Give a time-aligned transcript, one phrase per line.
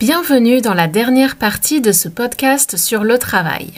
[0.00, 3.72] Bienvenue dans la dernière partie de ce podcast sur le travail.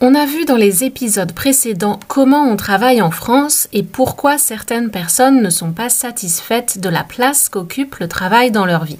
[0.00, 4.90] On a vu dans les épisodes précédents comment on travaille en France et pourquoi certaines
[4.90, 8.98] personnes ne sont pas satisfaites de la place qu'occupe le travail dans leur vie.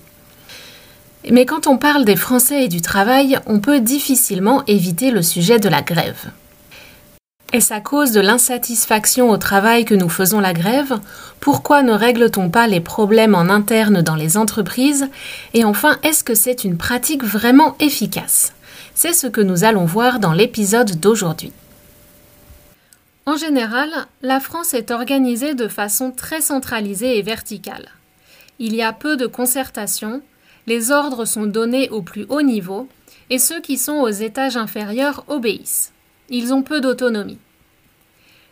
[1.30, 5.58] Mais quand on parle des Français et du travail, on peut difficilement éviter le sujet
[5.58, 6.32] de la grève.
[7.54, 10.98] Est-ce à cause de l'insatisfaction au travail que nous faisons la grève?
[11.38, 15.08] Pourquoi ne règle-t-on pas les problèmes en interne dans les entreprises?
[15.52, 18.54] Et enfin, est-ce que c'est une pratique vraiment efficace?
[18.96, 21.52] C'est ce que nous allons voir dans l'épisode d'aujourd'hui.
[23.24, 23.88] En général,
[24.20, 27.88] la France est organisée de façon très centralisée et verticale.
[28.58, 30.22] Il y a peu de concertation,
[30.66, 32.88] les ordres sont donnés au plus haut niveau,
[33.30, 35.93] et ceux qui sont aux étages inférieurs obéissent.
[36.30, 37.38] Ils ont peu d'autonomie.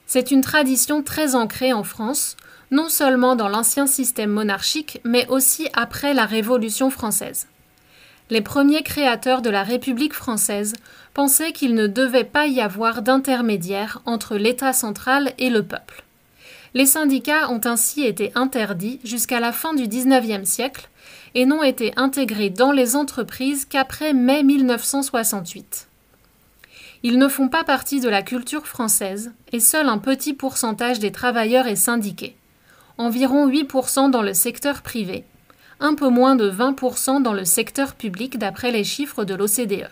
[0.06, 2.36] C'est une tradition très ancrée en France,
[2.70, 7.46] non seulement dans l'ancien système monarchique, mais aussi après la Révolution française.
[8.30, 10.74] Les premiers créateurs de la République française
[11.12, 16.04] pensaient qu'il ne devait pas y avoir d'intermédiaire entre l'État central et le peuple.
[16.74, 20.88] Les syndicats ont ainsi été interdits jusqu'à la fin du XIXe siècle
[21.34, 25.88] et n'ont été intégrés dans les entreprises qu'après mai 1968.
[27.04, 31.10] Ils ne font pas partie de la culture française et seul un petit pourcentage des
[31.10, 32.36] travailleurs est syndiqué.
[32.96, 35.24] Environ 8% dans le secteur privé,
[35.80, 39.88] un peu moins de 20% dans le secteur public d'après les chiffres de l'OCDE.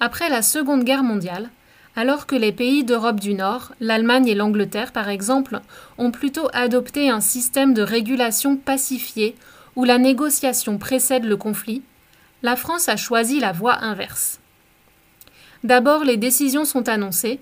[0.00, 1.48] Après la Seconde Guerre mondiale,
[1.96, 5.60] alors que les pays d'Europe du Nord, l'Allemagne et l'Angleterre par exemple,
[5.96, 9.34] ont plutôt adopté un système de régulation pacifié
[9.76, 11.82] où la négociation précède le conflit,
[12.42, 14.40] la France a choisi la voie inverse.
[15.64, 17.40] D'abord, les décisions sont annoncées,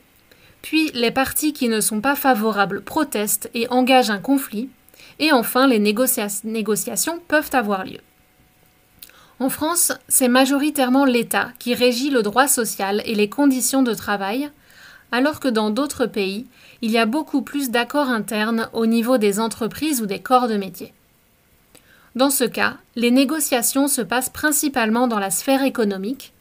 [0.62, 4.71] puis les partis qui ne sont pas favorables protestent et engagent un conflit,
[5.19, 7.99] et enfin les négociations peuvent avoir lieu.
[9.41, 14.50] En France, c'est majoritairement l'État qui régit le droit social et les conditions de travail,
[15.10, 16.47] alors que dans d'autres pays,
[16.81, 20.56] il y a beaucoup plus d'accords internes au niveau des entreprises ou des corps de
[20.56, 20.94] métier.
[22.15, 26.33] Dans ce cas, les négociations se passent principalement dans la sphère économique,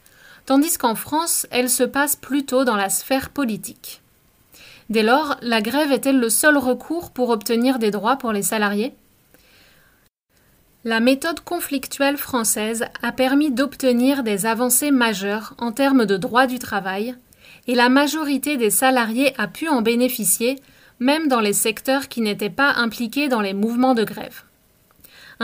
[0.46, 4.00] tandis qu'en France, elle se passe plutôt dans la sphère politique.
[4.90, 8.94] Dès lors, la grève est-elle le seul recours pour obtenir des droits pour les salariés?
[10.84, 16.58] La méthode conflictuelle française a permis d'obtenir des avancées majeures en termes de droit du
[16.58, 17.14] travail,
[17.68, 20.58] et la majorité des salariés a pu en bénéficier,
[20.98, 24.42] même dans les secteurs qui n'étaient pas impliqués dans les mouvements de grève.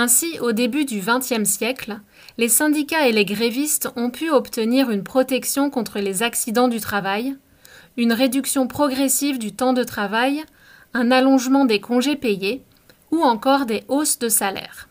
[0.00, 1.98] Ainsi, au début du XXe siècle,
[2.36, 7.36] les syndicats et les grévistes ont pu obtenir une protection contre les accidents du travail,
[7.96, 10.44] une réduction progressive du temps de travail,
[10.94, 12.62] un allongement des congés payés
[13.10, 14.88] ou encore des hausses de salaire.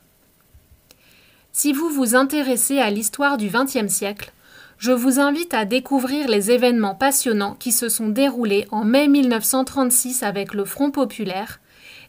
[1.53, 4.33] Si vous vous intéressez à l'histoire du XXe siècle,
[4.77, 10.23] je vous invite à découvrir les événements passionnants qui se sont déroulés en mai 1936
[10.23, 11.61] avec le Front populaire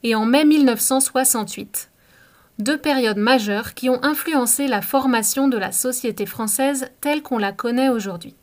[0.03, 1.91] et en mai 1968
[2.58, 7.52] deux périodes majeures qui ont influencé la formation de la société française telle qu'on la
[7.52, 8.34] connaît aujourd'hui.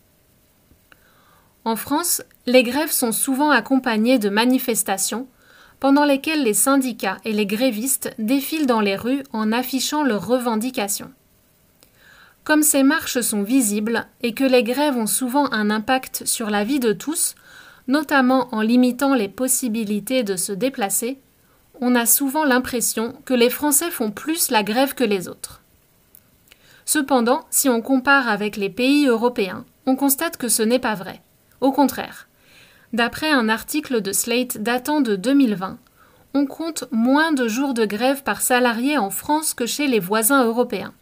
[1.66, 5.28] En France, les grèves sont souvent accompagnées de manifestations
[5.80, 11.12] pendant lesquelles les syndicats et les grévistes défilent dans les rues en affichant leurs revendications.
[12.44, 16.64] Comme ces marches sont visibles et que les grèves ont souvent un impact sur la
[16.64, 17.36] vie de tous,
[17.88, 21.20] notamment en limitant les possibilités de se déplacer,
[21.82, 25.62] on a souvent l'impression que les Français font plus la grève que les autres.
[26.86, 31.22] Cependant, si on compare avec les pays européens, on constate que ce n'est pas vrai.
[31.62, 32.28] Au contraire,
[32.94, 35.78] d'après un article de Slate datant de 2020,
[36.34, 40.46] on compte moins de jours de grève par salarié en France que chez les voisins
[40.46, 40.94] européens.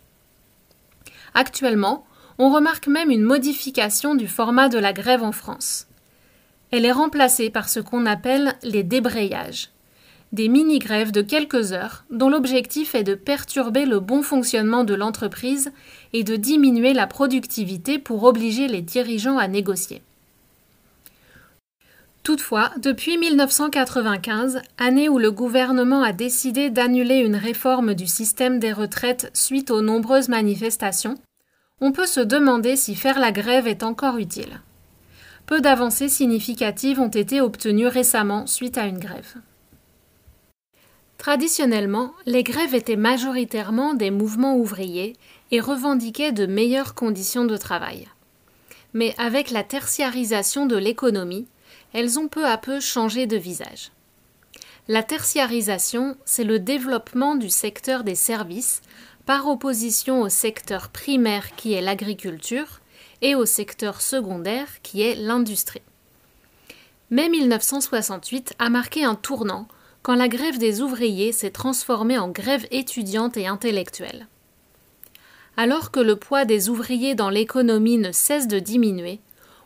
[1.34, 2.06] Actuellement,
[2.40, 5.88] On remarque même une modification du format de la grève en France.
[6.72, 9.70] Elle est remplacée par ce qu'on appelle les débrayages,
[10.34, 15.72] des mini-grèves de quelques heures dont l'objectif est de perturber le bon fonctionnement de l'entreprise
[16.12, 20.02] et de diminuer la productivité pour obliger les dirigeants à négocier.
[22.24, 28.74] Toutefois, depuis 1995, année où le gouvernement a décidé d'annuler une réforme du système des
[28.74, 31.16] retraites suite aux nombreuses manifestations,
[31.80, 34.62] on peut se demander si faire la grève est encore utile.
[35.46, 39.36] Peu d'avancées significatives ont été obtenues récemment suite à une grève.
[41.24, 45.16] Traditionnellement, les grèves étaient majoritairement des mouvements ouvriers
[45.52, 48.10] et revendiquaient de meilleures conditions de travail.
[48.94, 51.48] Mais avec la tertiarisation de l'économie,
[51.94, 53.94] elles ont peu à peu changé de visage.
[54.90, 58.82] La tertiarisation, c'est le développement du secteur des services
[59.26, 62.82] par opposition au secteur primaire qui est l'agriculture
[63.22, 65.84] et au secteur secondaire qui est l'industrie.
[67.12, 69.70] Mais 1968 a marqué un tournant
[70.04, 74.28] quand la grève des ouvriers s'est transformée en grève étudiante et intellectuelle.
[75.56, 79.22] Alors que le poids des ouvriers dans l'économie ne cesse de diminuer,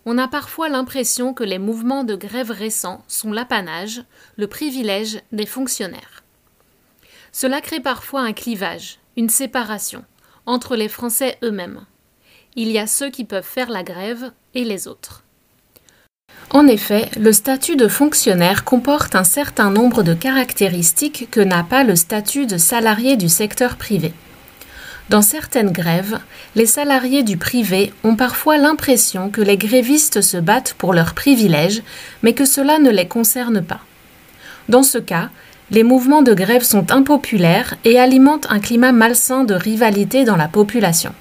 [0.06, 4.04] on a parfois l'impression que les mouvements de grève récents sont l'apanage,
[4.38, 6.24] le privilège des fonctionnaires.
[7.32, 10.06] Cela crée parfois un clivage, une séparation,
[10.46, 11.86] entre les Français eux-mêmes.
[12.56, 15.24] Il y a ceux qui peuvent faire la grève et les autres.
[16.50, 21.84] En effet, le statut de fonctionnaire comporte un certain nombre de caractéristiques que n'a pas
[21.84, 24.14] le statut de salarié du secteur privé.
[25.10, 26.20] Dans certaines grèves,
[26.56, 31.82] les salariés du privé ont parfois l'impression que les grévistes se battent pour leurs privilèges,
[32.24, 33.82] mais que cela ne les concerne pas.
[34.70, 35.30] Dans ce cas,
[35.70, 40.48] les mouvements de grève sont impopulaires et alimentent un climat malsain de rivalité dans la
[40.48, 41.14] population.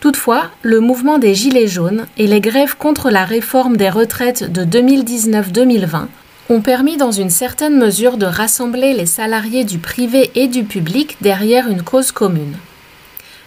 [0.00, 4.64] Toutefois, le mouvement des Gilets jaunes et les grèves contre la réforme des retraites de
[4.64, 6.06] 2019-2020
[6.48, 11.18] ont permis dans une certaine mesure de rassembler les salariés du privé et du public
[11.20, 12.56] derrière une cause commune.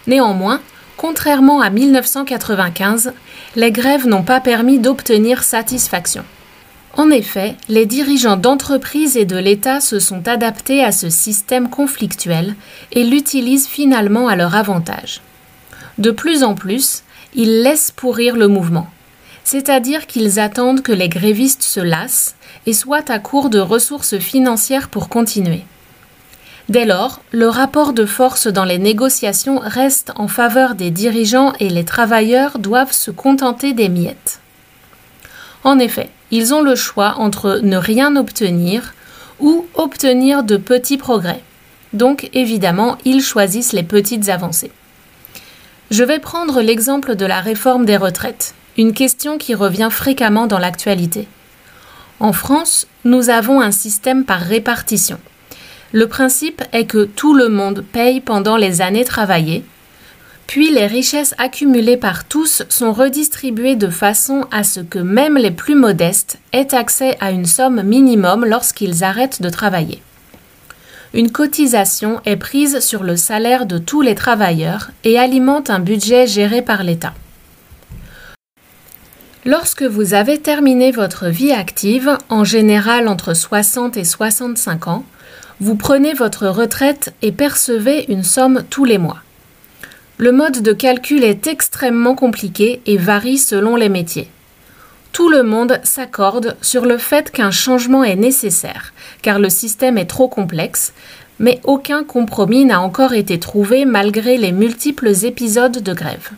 [0.06, 0.60] Néanmoins,
[0.96, 3.12] contrairement à 1995,
[3.56, 6.24] les grèves n'ont pas permis d'obtenir satisfaction.
[6.96, 12.54] En effet, les dirigeants d'entreprises et de l'État se sont adaptés à ce système conflictuel
[12.92, 15.20] et l'utilisent finalement à leur avantage.
[15.98, 17.02] De plus en plus,
[17.34, 18.88] ils laissent pourrir le mouvement,
[19.44, 22.34] c'est-à-dire qu'ils attendent que les grévistes se lassent
[22.66, 25.64] et soient à court de ressources financières pour continuer.
[26.68, 31.68] Dès lors, le rapport de force dans les négociations reste en faveur des dirigeants et
[31.68, 34.40] les travailleurs doivent se contenter des miettes.
[35.62, 38.94] En effet, ils ont le choix entre ne rien obtenir
[39.40, 41.42] ou obtenir de petits progrès.
[41.92, 44.72] Donc évidemment, ils choisissent les petites avancées.
[45.90, 50.58] Je vais prendre l'exemple de la réforme des retraites, une question qui revient fréquemment dans
[50.58, 51.28] l'actualité.
[52.20, 55.18] En France, nous avons un système par répartition.
[55.92, 59.62] Le principe est que tout le monde paye pendant les années travaillées,
[60.46, 65.50] puis les richesses accumulées par tous sont redistribuées de façon à ce que même les
[65.50, 70.02] plus modestes aient accès à une somme minimum lorsqu'ils arrêtent de travailler.
[71.14, 76.26] Une cotisation est prise sur le salaire de tous les travailleurs et alimente un budget
[76.26, 77.14] géré par l'État.
[79.44, 85.04] Lorsque vous avez terminé votre vie active, en général entre 60 et 65 ans,
[85.60, 89.18] vous prenez votre retraite et percevez une somme tous les mois.
[90.18, 94.28] Le mode de calcul est extrêmement compliqué et varie selon les métiers.
[95.14, 98.92] Tout le monde s'accorde sur le fait qu'un changement est nécessaire,
[99.22, 100.92] car le système est trop complexe,
[101.38, 106.30] mais aucun compromis n'a encore été trouvé malgré les multiples épisodes de grève.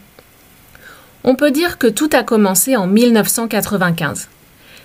[1.25, 4.29] On peut dire que tout a commencé en 1995.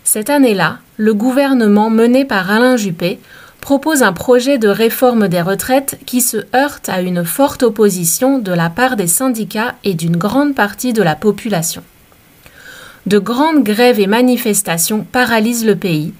[0.05, 3.19] Cette année-là, le gouvernement mené par Alain Juppé
[3.59, 8.53] propose un projet de réforme des retraites qui se heurte à une forte opposition de
[8.53, 11.83] la part des syndicats et d'une grande partie de la population.
[13.05, 16.13] De grandes grèves et manifestations paralysent le pays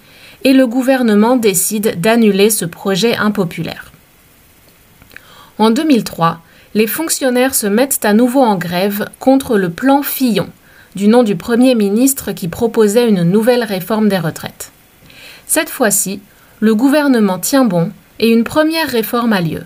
[0.44, 3.92] et le gouvernement décide d'annuler ce projet impopulaire.
[5.60, 6.40] En 2003,
[6.74, 10.50] les fonctionnaires se mettent à nouveau en grève contre le plan Fillon,
[10.96, 14.72] du nom du Premier ministre qui proposait une nouvelle réforme des retraites.
[15.46, 16.22] Cette fois-ci,
[16.60, 19.64] le gouvernement tient bon et une première réforme a lieu.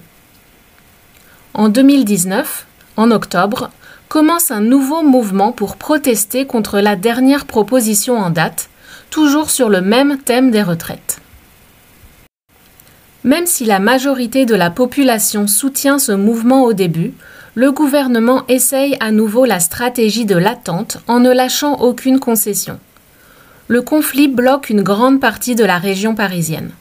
[1.54, 2.66] En 2019,
[2.98, 3.70] en octobre,
[4.10, 8.70] commence un nouveau mouvement pour protester contre la dernière proposition en date,
[9.10, 11.20] toujours sur le même thème des retraites.
[13.24, 17.14] Même si la majorité de la population soutient ce mouvement au début,
[17.56, 22.80] le gouvernement essaye à nouveau la stratégie de l'attente en ne lâchant aucune concession.
[23.68, 26.72] Le conflit bloque une grande partie de la région parisienne.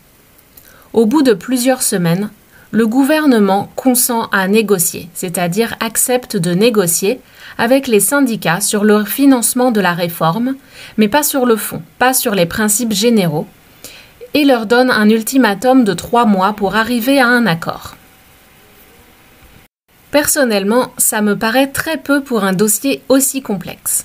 [0.92, 2.28] Au bout de plusieurs semaines,
[2.74, 7.20] le gouvernement consent à négocier, c'est-à-dire accepte de négocier
[7.56, 10.56] avec les syndicats sur le financement de la réforme,
[10.96, 13.46] mais pas sur le fond, pas sur les principes généraux,
[14.34, 17.94] et leur donne un ultimatum de trois mois pour arriver à un accord.
[20.10, 24.04] Personnellement, ça me paraît très peu pour un dossier aussi complexe.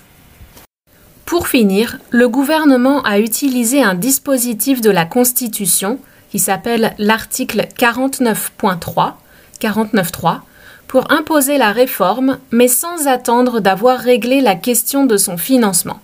[1.25, 5.97] Pour finir, le gouvernement a utilisé un dispositif de la Constitution
[6.29, 9.13] qui s'appelle l'article 49.3,
[9.61, 10.39] 49.3,
[10.87, 15.99] pour imposer la réforme, mais sans attendre d'avoir réglé la question de son financement.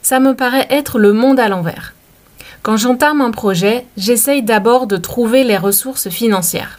[0.00, 1.94] Ça me paraît être le monde à l'envers.
[2.62, 6.78] Quand j'entame un projet, j'essaye d'abord de trouver les ressources financières.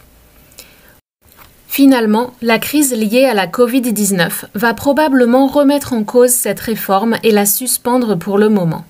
[1.68, 7.32] Finalement, la crise liée à la Covid-19 va probablement remettre en cause cette réforme et
[7.32, 8.84] la suspendre pour le moment.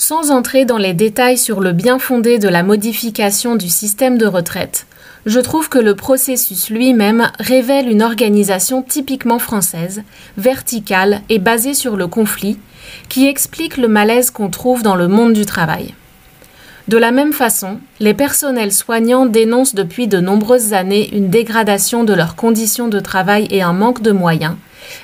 [0.00, 4.26] Sans entrer dans les détails sur le bien fondé de la modification du système de
[4.26, 4.86] retraite,
[5.26, 10.04] je trouve que le processus lui-même révèle une organisation typiquement française,
[10.36, 12.60] verticale et basée sur le conflit,
[13.08, 15.94] qui explique le malaise qu'on trouve dans le monde du travail.
[16.86, 22.14] De la même façon, les personnels soignants dénoncent depuis de nombreuses années une dégradation de
[22.14, 24.54] leurs conditions de travail et un manque de moyens,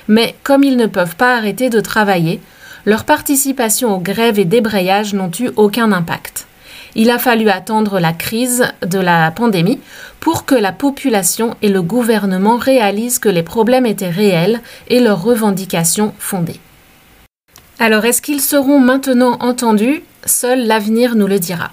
[0.07, 2.39] mais comme ils ne peuvent pas arrêter de travailler,
[2.85, 6.47] leur participation aux grèves et débrayages n'ont eu aucun impact.
[6.95, 9.79] Il a fallu attendre la crise de la pandémie
[10.19, 15.21] pour que la population et le gouvernement réalisent que les problèmes étaient réels et leurs
[15.21, 16.59] revendications fondées.
[17.79, 20.03] Alors est-ce qu'ils seront maintenant entendus?
[20.25, 21.71] Seul l'avenir nous le dira.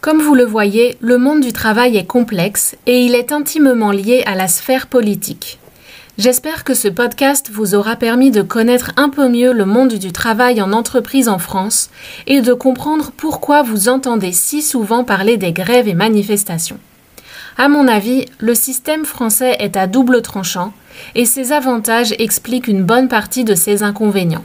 [0.00, 4.22] Comme vous le voyez, le monde du travail est complexe et il est intimement lié
[4.24, 5.58] à la sphère politique.
[6.20, 10.12] J'espère que ce podcast vous aura permis de connaître un peu mieux le monde du
[10.12, 11.88] travail en entreprise en France
[12.26, 16.78] et de comprendre pourquoi vous entendez si souvent parler des grèves et manifestations.
[17.56, 20.74] À mon avis, le système français est à double tranchant
[21.14, 24.44] et ses avantages expliquent une bonne partie de ses inconvénients.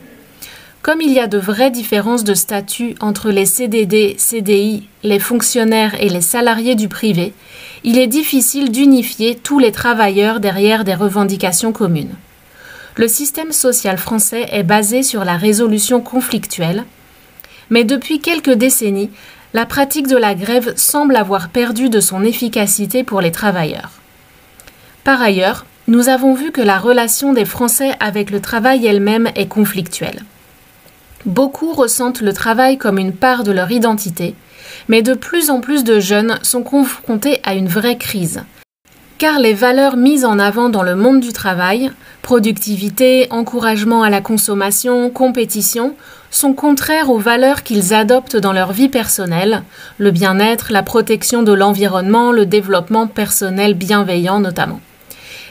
[0.85, 5.99] Comme il y a de vraies différences de statut entre les CDD, CDI, les fonctionnaires
[5.99, 7.33] et les salariés du privé,
[7.83, 12.13] il est difficile d'unifier tous les travailleurs derrière des revendications communes.
[12.97, 16.83] Le système social français est basé sur la résolution conflictuelle,
[17.71, 19.09] mais depuis quelques décennies,
[19.55, 23.89] la pratique de la grève semble avoir perdu de son efficacité pour les travailleurs.
[25.03, 29.47] Par ailleurs, nous avons vu que la relation des Français avec le travail elle-même est
[29.47, 30.21] conflictuelle.
[31.25, 34.35] Beaucoup ressentent le travail comme une part de leur identité,
[34.87, 38.43] mais de plus en plus de jeunes sont confrontés à une vraie crise.
[39.17, 41.89] Car les valeurs mises en avant dans le monde du travail,
[42.21, 45.95] productivité, encouragement à la consommation, compétition,
[46.29, 49.63] sont contraires aux valeurs qu'ils adoptent dans leur vie personnelle,
[49.97, 54.81] le bien-être, la protection de l'environnement, le développement personnel bienveillant notamment.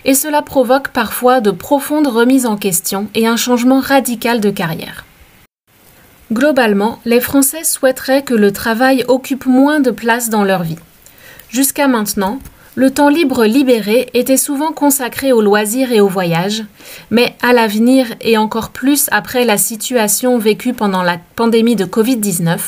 [0.05, 5.05] Et cela provoque parfois de profondes remises en question et un changement radical de carrière.
[6.33, 10.79] Globalement, les Français souhaiteraient que le travail occupe moins de place dans leur vie.
[11.51, 12.39] Jusqu'à maintenant,
[12.77, 16.65] le temps libre libéré était souvent consacré aux loisirs et aux voyages,
[17.11, 22.59] mais à l'avenir et encore plus après la situation vécue pendant la pandémie de Covid-19,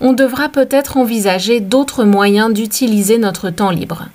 [0.00, 4.08] on devra peut-être envisager d'autres moyens d'utiliser notre temps libre.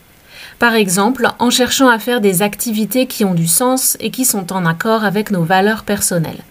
[0.60, 4.54] Par exemple, en cherchant à faire des activités qui ont du sens et qui sont
[4.54, 6.44] en accord avec nos valeurs personnelles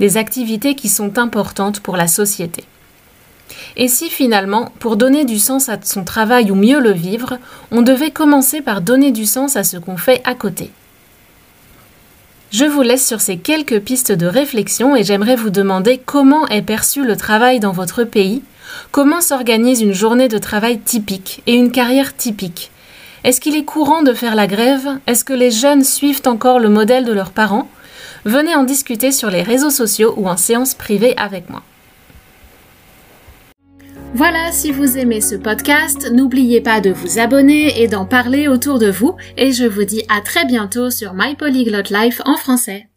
[0.00, 2.64] des activités qui sont importantes pour la société.
[3.76, 7.38] Et si finalement, pour donner du sens à son travail ou mieux le vivre,
[7.70, 10.70] on devait commencer par donner du sens à ce qu'on fait à côté?
[12.50, 16.62] Je vous laisse sur ces quelques pistes de réflexion et j'aimerais vous demander comment est
[16.62, 18.42] perçu le travail dans votre pays,
[18.90, 22.70] comment s'organise une journée de travail typique et une carrière typique.
[23.24, 24.98] Est-ce qu'il est courant de faire la grève?
[25.06, 27.68] Est-ce que les jeunes suivent encore le modèle de leurs parents?
[28.28, 31.62] Venez en discuter sur les réseaux sociaux ou en séance privée avec moi.
[34.12, 38.78] Voilà, si vous aimez ce podcast, n'oubliez pas de vous abonner et d'en parler autour
[38.78, 42.88] de vous et je vous dis à très bientôt sur My Polyglot Life en français.